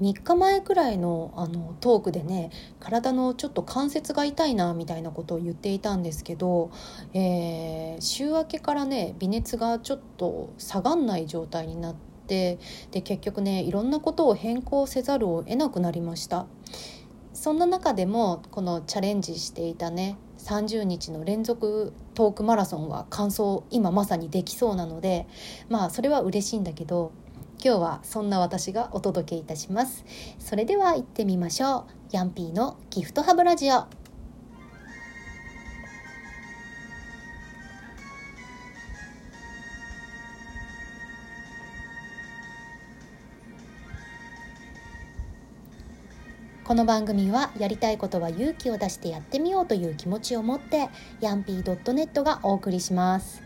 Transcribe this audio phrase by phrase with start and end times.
[0.00, 6.70] 3日前くらいのあのトークでね体のちょっと関節が痛いなみたいなことを言っていたんですけど、
[7.12, 11.94] えー、週明けからね微熱がちょっと下がんない状態になっ
[12.26, 12.58] て
[12.90, 16.46] で結局ねいろんなことを変更せざるを得なくなりました。
[17.34, 25.26] そんな中でもこのチャレンジしていたね30日の連続トークマラソンは完走今まさにできそうなので
[25.68, 27.12] まあそれは嬉しいんだけど
[27.64, 30.04] 今日はそんな私がお届けいたします。
[30.38, 31.84] それでは行ってみましょう。
[32.12, 33.86] ヤンピーのギフトハブラジオ。
[46.64, 50.90] この番組はやりたいことは勇気を出してやってみようという気持ちを持って
[51.22, 53.43] ヤンピー .net がお送りします。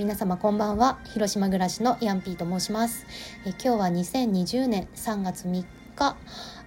[0.00, 0.98] 皆様こんばんは。
[1.12, 3.04] 広島暮らしのヤンピーと申します。
[3.44, 5.62] え今日は2020年3月3
[5.94, 6.16] 日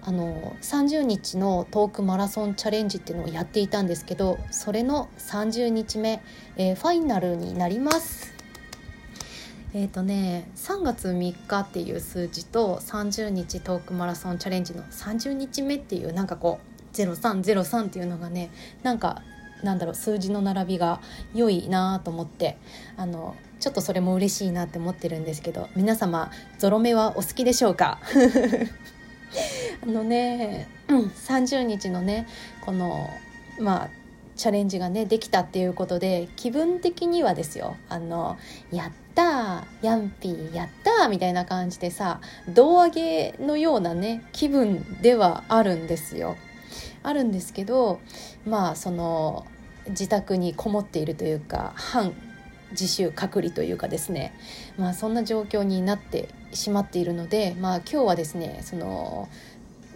[0.02, 6.22] あの30日のトークマラソンチャレンジっていうのをやっていたんですけどそれの30日目、
[6.56, 8.32] え、ファイナルになります。
[9.72, 18.52] えーとね、3月3日っていう数字と30日トークマラソンチャレンジの30日目っていうなんかこう0303っていうのがね
[18.84, 19.24] なんか
[19.64, 21.00] なんだろう数字の並びが
[21.34, 22.58] 良いなと思って
[22.96, 27.98] あのちょっとそれも嬉しいなって思ってるんですけど皆様ゾロ目はお好きでしょうか？
[29.82, 32.26] あのね、うん、30日のね
[32.64, 33.10] この
[33.58, 33.88] まあ
[34.36, 38.36] チャレンジがねできたっていうことで気分的にはですよあの
[38.72, 46.36] やったヤンピーやったーみたいな感じでさ胴上げのようなね気分ではあるんですよ。
[47.02, 48.00] あるんですけど
[48.46, 49.46] まあその
[49.88, 52.12] 自宅にこもっているというか反
[52.70, 54.34] 自習隔離というかですね
[54.78, 59.28] まあそんな状況になってしまっているのでまあ今日はですねその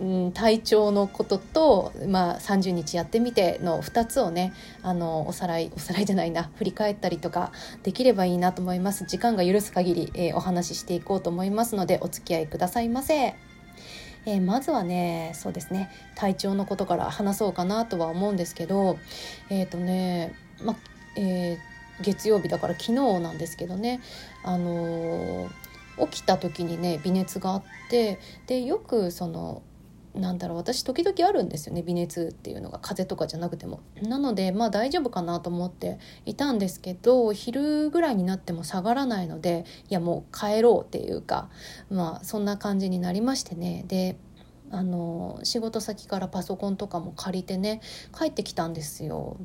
[0.01, 13.35] うん、体調のことと、まあ、30日やってみての2つをねあのおさらいおさらいじゃないな振り返ったりとかできればいいなと思います時間が許す限り、えー、お話ししていこうと思いますのでお付き合いくださいませ。
[14.29, 18.99] えー、まずはねそうですね体調のことから話そうかなとは思うんですけど
[19.49, 20.77] えっ、ー、とねま
[21.17, 21.59] えー、
[22.03, 24.01] 月曜日だから昨日なんですけどね
[24.45, 25.49] あの
[26.11, 29.63] 起きた時にね微熱があってでよくその
[30.19, 33.81] なんだろう私時々あるんですよね微熱っていうのが風邪とかじゃなくても。
[34.03, 41.49] なのでまあ大丈夫かなと思っていたんですけど昼ぐらいになっても下がらないのでいやもう帰ろうっていうか
[41.91, 43.85] まあそんな感じになりましてね。
[43.87, 44.17] で
[44.71, 47.81] あの仕事先からパソコンとかも借りてね
[48.17, 49.37] 帰ってきたんですよ。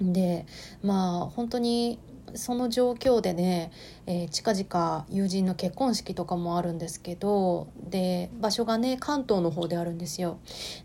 [0.00, 0.46] で
[0.82, 1.98] まあ本当に
[2.36, 3.70] その状況でね、
[4.06, 10.38] えー、近々友人の結婚式とかもあるんですけどで場所がね関東の方であるんですよ。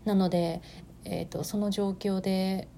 [0.04, 0.62] なので、
[1.04, 2.68] えーと、その状況で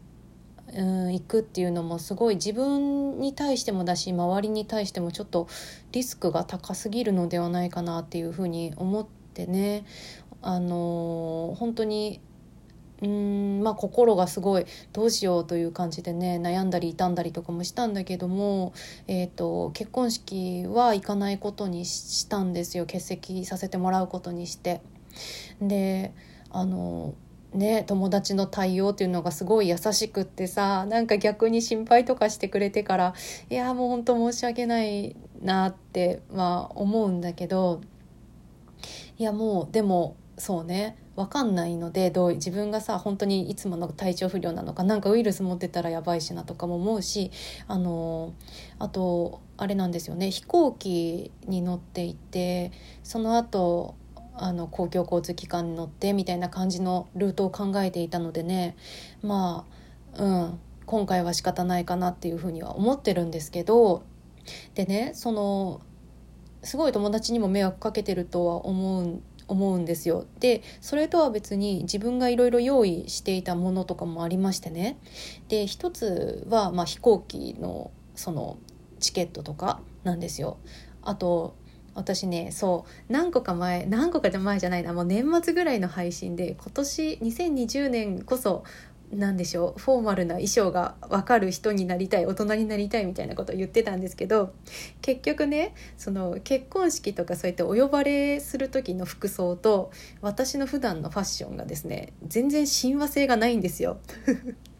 [0.72, 5.46] うん行くっていうのもすごい自分に対してもだし周りに対してもちょっと
[5.92, 9.84] リスクが高すぎるのではないかなっていうふうに思ってね
[10.42, 12.20] あのー、本当に
[13.02, 18.72] うんまあ心がすごいどうしようという感じでね悩んだり傷んだりとかもしたんだけども、
[19.08, 24.80] えーと、結婚式は行かないことにしたんですよ欠席させてもらうことにして。
[25.60, 26.12] で
[26.50, 27.14] あの
[27.52, 33.14] ね、友達の対応っていうのがすごい優しくってさなんか逆に心配とかしてくれてから
[33.48, 37.80] いやもう本当申し訳ないなって、まあ、思うんだけど
[39.18, 40.96] いやもうでもそうね。
[41.16, 47.30] 分かんないのでどう自分がさ本当にいつもの体調不良なのかなんかウイルス持ってたらやばいしなとかも思うし
[47.68, 48.32] あの
[48.80, 50.32] あとあれなんですよね。
[50.32, 52.72] 飛行機に乗っていて
[53.04, 53.94] その後
[54.36, 58.76] あの公共交通機関に乗ってみたいな感じのルートを考えていたのでね。
[59.22, 59.64] ま
[60.18, 64.02] あうん今回は仕方ないかなっていうふうには思ってるんですけど。
[64.74, 65.80] でねその
[66.62, 70.26] すごい友達にも迷惑かけてるとは思うん思うんですよ。
[70.40, 74.98] でそれとは別に自分がいろいろ用意していたものとかもありましてね。
[75.48, 78.58] で一つは、まあ、飛行機のその
[79.00, 80.58] チケットとかなんですよ。
[81.02, 81.54] あと
[81.94, 88.64] 私ねそう何個か前何個か前じゃないなもう年末ぐらいの配信で今年2020年こそ
[89.12, 94.54] 何でしょうフォーマルな衣装が分かる人になりたい大人になりたいみたいなことを言ってたんですけど
[95.02, 99.90] 結局ねその結婚式とかそうやってお呼ばれする時の服装と
[100.20, 103.98] 私の普段のファッションがですね全然親和性がないんですよ。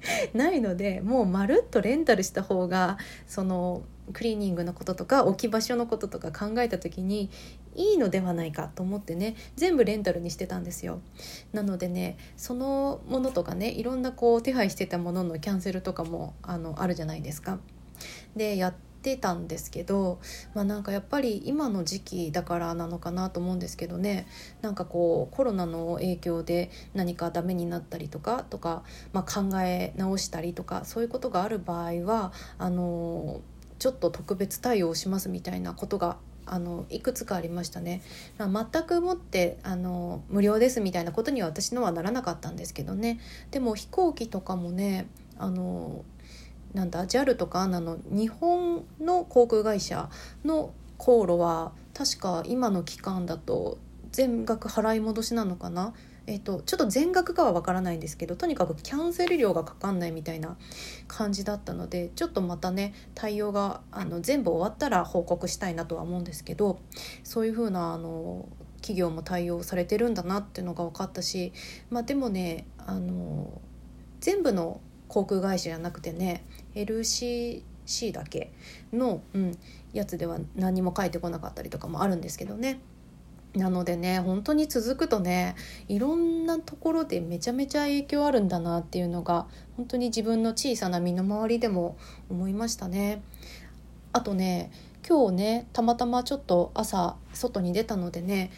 [0.34, 7.30] ないのでもうまるっとレンタルした方がそのクリーニングのこととか置き場所のこととか考えた時に
[7.74, 11.00] いいのではないかと思ってね全部レンタルにしてたんですよ
[11.52, 17.58] なのでねそのものとかねいろんなこう手配してたもののキャンセルとかもあのあるじゃないですか。
[18.36, 18.74] でやっ
[19.04, 20.18] てたんですけど
[20.54, 24.26] まあなんかやっぱり今の時期だからなのかなと思うんですけどね。
[24.62, 33.42] なんかこうコロナの影響で何かダメになったりとかとか、まあ、考え直したりとかそういうことがある場合はあの
[33.78, 36.16] ちょっと特別対応しますみたいなことが
[36.46, 38.02] あのいくつかありましたね。
[38.38, 43.20] 全くもってあの無料ですみたいなことには私のはならなかったんですけどね。
[43.50, 46.04] でも飛行機とかもねあの
[46.74, 50.10] なんだ JAL とかあの日本の航空会社
[50.44, 53.78] の航路は確か今の期間だと
[54.12, 55.94] 全額払い戻しなのかな？
[56.26, 60.56] えっと、ちょっと全額かは分からないんですけどとにかくキャンセル料がかかんないみたいな
[61.06, 66.80] 感じだったのでちょっとまたね対応があの全部終わったら報告したいなとは思うんですけど
[67.24, 71.52] そういう風なあの企業も対応されてるんだなっていうのが分かったし、
[71.90, 73.60] まあ、でもねあの
[74.20, 76.42] 全部の航空会社じゃなくてね
[76.74, 78.52] LCC だけ
[78.92, 79.58] の、うん、
[79.92, 82.80] やつでは何も書いてこなかったりとかもあるんですけどね。
[83.54, 85.54] なのでね本当に続くとね
[85.86, 91.96] いろんなところでめちゃめちゃ影響あるんだなっていうのが本当に自分の小さな身の回りでも
[92.28, 93.22] 思いましたね。
[94.12, 94.72] あとね
[95.06, 98.50] 今日ねたまたまちょっと朝外に出たのでね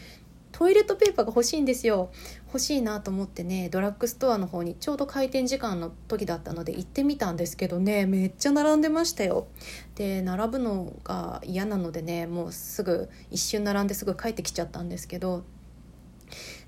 [0.56, 2.10] トイレットペーパーが欲しいんですよ。
[2.46, 9.48] 欲しいなと思ってねドラッグストアの方にちょうど開店時間の時だったので行ってみたんですけどねめっちゃ並んでましたよ。
[9.96, 15.44] で並ぶのが嫌なのでねもうすぐ一瞬並んですぐ帰ってきちゃったんですけど。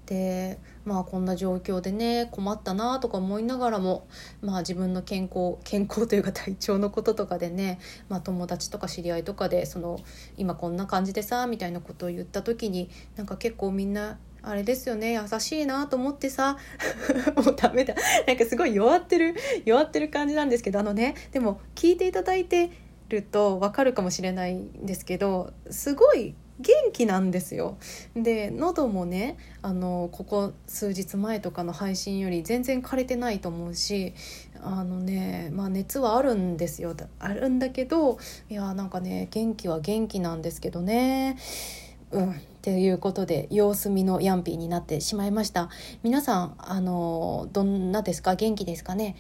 [0.05, 0.59] で
[0.89, 4.09] まあこんな状況でね困ったなとか思いながらも
[4.41, 10.01] まあ自分の健康健康というか体調のこととかでね、まあ、友達とか知り合いとかでその
[10.39, 16.57] 今こんな感じでさみたいなことを言った時になんか結構みんなあれですよね優しいなと思ってさ
[17.37, 17.95] もうダメだ。
[18.27, 19.35] なんかすごい弱ってる
[19.67, 22.71] 弱ってる感じなんですけどあのねでも聞いていただいて
[23.11, 27.77] ると分かるかもしれないんですけどすごい元気なんですよ。
[28.17, 34.15] で喉もねあのここ数日前とかの配信より全然枯れてないと思うし
[34.61, 36.97] あのねまあ熱はあるんですよ。
[37.21, 38.19] あるんだけど
[38.51, 41.37] いやなんかね元気は元気なんですけどね。
[42.11, 45.71] うんっていうことで様子見のヤンピーになってしまいました。
[46.03, 48.35] 皆さんあのどんなですか？
[48.35, 49.17] 元気ですかね？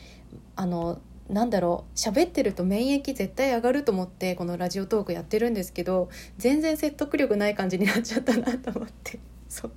[0.56, 6.08] あのなんだろう喋ってると免疫絶対上がると思ってこのラジオトークやってるんですけど
[6.38, 9.19] 全然説得力ない感じになっちゃったなと思って。
[9.48, 9.72] そう。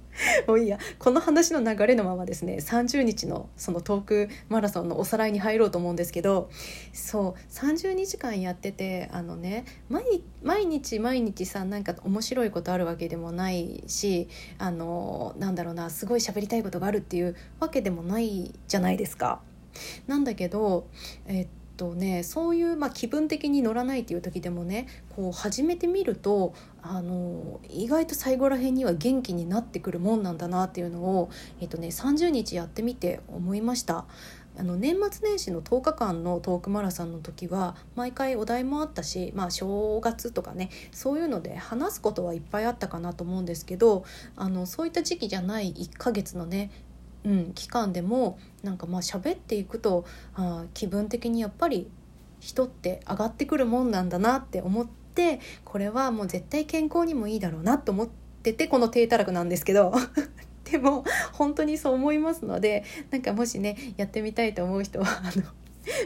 [0.48, 0.78] もういいや。
[1.00, 6.50] この話の流れのままですね30日のそのトークマラソンのおさらいに入ろうと思うんですけど
[6.92, 7.52] そう。
[7.52, 14.28] 30日間やっててあのね毎日毎日さなんか面白いことあるわけでもないし
[14.58, 19.42] あのなんだろうなすごい喋りたいことがあるっていうわけでもないじゃないですか。
[20.08, 20.88] なんだけど、
[21.28, 21.48] えっ
[21.78, 26.54] とね、そういう、まあ、気分的に乗らないっていう時でもねこう始めてみると
[26.84, 34.06] あの意外と最後らへんには元気になってくるもんなんだなっていうのを、えっとね、30日やってみて思いました。
[34.58, 44.04] あの年末年始の10日間のトークマラソンの時は毎回お題もあったし、まあ、正月とかねそういうので話すことはいっぱいあったかなと思うんですけど
[44.36, 46.70] あのそういった時期じゃない1ヶ月のね
[47.24, 51.90] うん、期間でもなんかまあ喋っていくとあ気分的にやっぱり
[52.40, 58.10] 人って上がってくるもんなんだなって思ってこれはもう絶対健康にもいいだろうなと思っ
[58.44, 59.94] ててこの低たらくなんですけど。
[60.72, 65.44] でも本当にそう思いますのでなんかもしねやってみたいと思う人はあの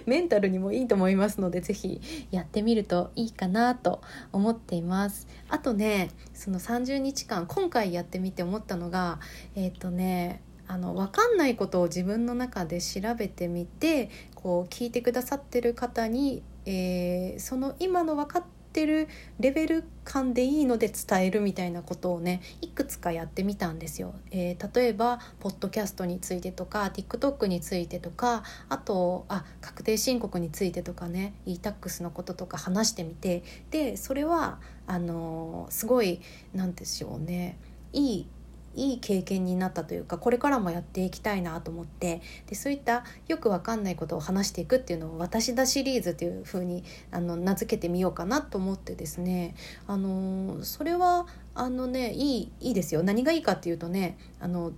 [0.06, 5.28] メンタルにもいいと思いますので是非やってみるといいかなと思っています。
[5.50, 9.20] あとねその30日間今回やってみて思ったのが
[9.56, 18.44] えっ、ー、とねあの分かんないことを自分の中で調べてみてこう聞いてくださってる方に、えー、その今の分かっ
[18.74, 19.08] てる
[19.40, 24.14] レベル感でいいので伝えるみたいなことをねいくつかやってみたんですよ。
[24.32, 36.22] えー、例えばポッドキャストについてとか TikTok についてとかあとあ確定申告についてとかね e-tax のこととか話してみてでそれはあのー、すごい
[36.54, 37.58] 何でしょうね
[37.94, 38.28] いい
[38.76, 49.56] いい経験になったというかこれからもやっていきたいなと思ってでそういったよくわかんないことを話していくっていうのを「私だシリーズ」というふうにあの名付けてみようかなと思ってですね。
[49.88, 53.04] あのそれはあのねいいいいですよ。
[53.04, 54.74] 何がいいかっていうとねあの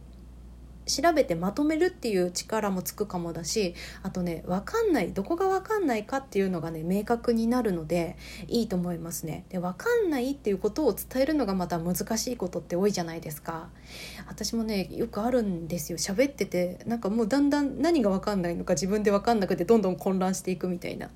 [0.88, 8.18] 調べてまとめるっていう力もつくかもだしあとね分かんないどこが分かんないかっていうのがね明確になるので
[8.48, 9.46] いいと思いますね。
[9.50, 13.70] で分かんないっていうことを伝えるのがまた難しいことって多いじゃないですか。
[14.28, 21.10] 私もねよくあるんですよ喋っててなんかもうだんだん何が分かんないのか自分で分かんなくてどんどん混乱していくみたいな、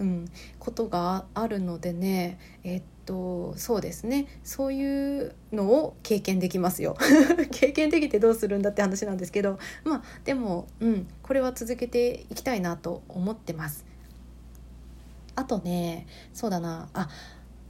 [0.00, 6.96] うん、ことがあるのでねえっとそうですねそういうのを経験できますよ
[7.50, 13.84] 経験できてどうするんだって話なんですけどまあでも、うん、これは続けていきたいなと思ってます。
[15.34, 17.08] あとねそうだなあ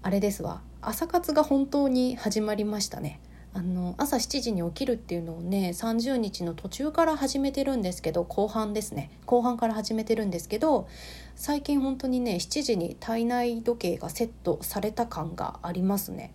[0.02, 3.20] あれですわ朝活が本当に始まりましたね。
[3.54, 9.10] あの朝7時に起きるっていうのをね30日の途中から始めてるんですけど後半ですね。
[9.26, 10.86] 後半から始めてるんですけど
[11.34, 16.32] 最近本当にね7時に体内時計がセットされた感がありますね。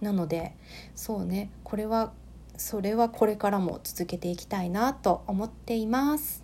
[0.00, 0.54] なので
[0.94, 2.12] そうねこれは
[2.56, 6.42] それはこれからも続けていきたいなと思っています。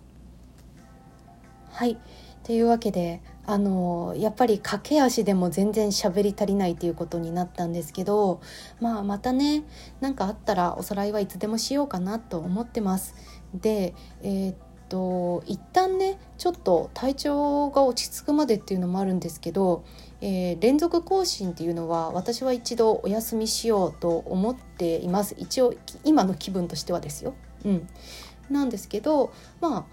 [1.71, 1.97] はい。
[2.43, 8.41] というわけであのやっぱり駆け足でも全然喋り足りないっていうことになったんですけど、
[8.79, 9.63] まあ、またね
[10.01, 13.15] 何かあったらおさらいはいつでもしようかなと思ってます。
[13.53, 14.55] で、えー、っ
[14.89, 19.83] と一旦ねちょっと体調が落ち着くまでっていうのもあるんですけど、
[20.21, 25.73] えー、連続更新っていうのは私は一度お休みしようと思っています一応
[26.03, 27.33] 今の気分としてはですよ。
[27.65, 27.87] うん、
[28.49, 29.85] なんですけどまあ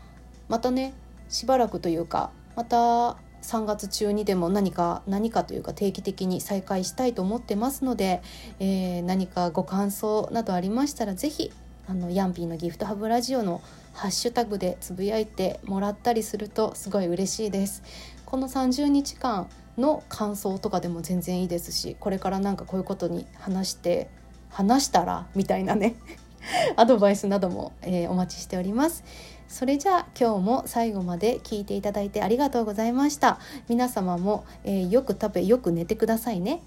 [0.49, 0.95] またね
[1.29, 8.23] しばらくというかまた3月中にでも何か何かというか定期的に再開したいと思ってますので、
[8.59, 11.51] えー、何かご感想などありましたら是非
[11.89, 13.63] あのヤンピーのギフトハブラジオの
[13.95, 17.83] ハッシュタグでつぶやいてもらったりするとすごい嬉しいです。
[18.27, 24.09] この30日間の感想とかでも全然いいですしこれからなんかこういうことに話して
[24.51, 25.97] 話したらみたいなね
[26.77, 29.03] アドバイスなども、えー、お待ちしております。
[29.51, 33.41] それじゃあ今日も最後まで聞いていただいてありがとうございました。
[33.69, 36.63] 皆様も、えー、よく食べよく寝てくださいね。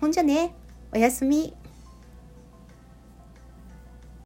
[0.00, 0.52] ほんじゃね。
[0.92, 1.54] おやすみ。